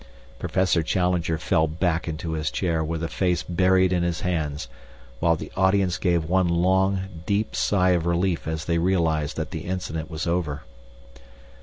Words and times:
Professor 0.39 0.81
Challenger 0.81 1.37
fell 1.37 1.67
back 1.67 2.07
into 2.07 2.31
his 2.31 2.49
chair 2.49 2.83
with 2.83 3.03
his 3.03 3.13
face 3.13 3.43
buried 3.43 3.93
in 3.93 4.01
his 4.01 4.21
hands, 4.21 4.67
while 5.19 5.35
the 5.35 5.51
audience 5.55 5.99
gave 5.99 6.25
one 6.25 6.47
long, 6.47 7.19
deep 7.27 7.55
sigh 7.55 7.91
of 7.91 8.07
relief 8.07 8.47
as 8.47 8.65
they 8.65 8.79
realized 8.79 9.37
that 9.37 9.51
the 9.51 9.61
incident 9.65 10.09
was 10.09 10.25
over. 10.25 10.63